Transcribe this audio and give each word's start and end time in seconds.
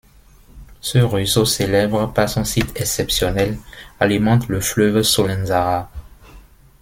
Ce 0.79 0.97
ruisseau 0.97 1.45
célèbre 1.45 2.11
par 2.11 2.27
son 2.27 2.43
site 2.43 2.75
exceptionnel, 2.75 3.59
alimente 3.99 4.47
le 4.47 4.59
fleuve 4.59 5.03
Solenzara. 5.03 5.91